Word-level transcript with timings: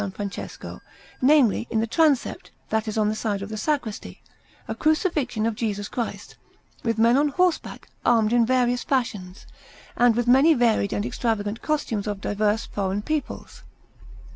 Francesco 0.15 0.81
namely, 1.21 1.67
in 1.69 1.79
the 1.79 1.85
transept 1.85 2.49
that 2.69 2.87
is 2.87 2.97
on 2.97 3.07
the 3.07 3.13
side 3.13 3.43
of 3.43 3.49
the 3.49 3.55
sacristy 3.55 4.23
a 4.67 4.73
Crucifixion 4.73 5.45
of 5.45 5.53
Jesus 5.53 5.87
Christ, 5.87 6.37
with 6.81 6.97
men 6.97 7.17
on 7.17 7.27
horseback 7.27 7.87
armed 8.03 8.33
in 8.33 8.43
various 8.43 8.83
fashions, 8.83 9.45
and 9.95 10.15
with 10.15 10.25
many 10.27 10.55
varied 10.55 10.91
and 10.91 11.05
extravagant 11.05 11.61
costumes 11.61 12.07
of 12.07 12.19
diverse 12.19 12.65
foreign 12.65 13.03
peoples. 13.03 13.61